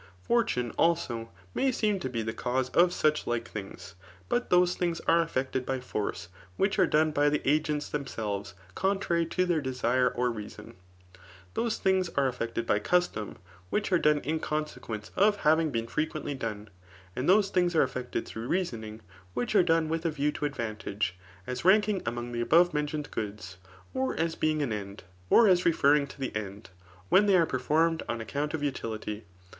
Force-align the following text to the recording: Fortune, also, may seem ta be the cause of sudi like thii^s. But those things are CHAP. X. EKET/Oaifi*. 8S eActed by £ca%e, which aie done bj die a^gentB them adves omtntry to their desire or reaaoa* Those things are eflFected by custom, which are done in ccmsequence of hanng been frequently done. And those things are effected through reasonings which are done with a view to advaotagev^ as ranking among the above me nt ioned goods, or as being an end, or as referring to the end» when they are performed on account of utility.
Fortune, 0.23 0.71
also, 0.79 1.29
may 1.53 1.71
seem 1.71 1.99
ta 1.99 2.09
be 2.09 2.23
the 2.23 2.33
cause 2.33 2.69
of 2.69 2.89
sudi 2.89 3.27
like 3.27 3.53
thii^s. 3.53 3.93
But 4.29 4.49
those 4.49 4.73
things 4.75 4.99
are 5.01 5.27
CHAP. 5.27 5.37
X. 5.37 5.37
EKET/Oaifi*. 5.37 5.43
8S 5.43 5.45
eActed 5.61 5.65
by 5.67 5.77
£ca%e, 5.77 6.27
which 6.57 6.79
aie 6.79 6.85
done 6.87 7.13
bj 7.13 7.29
die 7.33 7.37
a^gentB 7.37 7.91
them 7.91 8.01
adves 8.05 8.53
omtntry 8.75 9.29
to 9.29 9.45
their 9.45 9.61
desire 9.61 10.09
or 10.09 10.31
reaaoa* 10.31 10.73
Those 11.53 11.77
things 11.77 12.09
are 12.17 12.31
eflFected 12.31 12.65
by 12.65 12.79
custom, 12.79 13.37
which 13.69 13.91
are 13.91 13.99
done 13.99 14.21
in 14.21 14.39
ccmsequence 14.39 15.11
of 15.15 15.37
hanng 15.41 15.69
been 15.71 15.85
frequently 15.85 16.33
done. 16.33 16.71
And 17.15 17.29
those 17.29 17.51
things 17.51 17.75
are 17.75 17.83
effected 17.83 18.25
through 18.27 18.47
reasonings 18.47 19.03
which 19.35 19.53
are 19.53 19.61
done 19.61 19.87
with 19.87 20.03
a 20.05 20.09
view 20.09 20.31
to 20.31 20.49
advaotagev^ 20.49 21.11
as 21.45 21.63
ranking 21.63 22.01
among 22.07 22.31
the 22.31 22.41
above 22.41 22.73
me 22.73 22.81
nt 22.81 22.87
ioned 22.93 23.11
goods, 23.11 23.57
or 23.93 24.15
as 24.19 24.33
being 24.33 24.63
an 24.63 24.73
end, 24.73 25.03
or 25.29 25.47
as 25.47 25.63
referring 25.63 26.07
to 26.07 26.19
the 26.19 26.35
end» 26.35 26.71
when 27.09 27.27
they 27.27 27.37
are 27.37 27.45
performed 27.45 28.01
on 28.09 28.19
account 28.19 28.55
of 28.55 28.63
utility. 28.63 29.25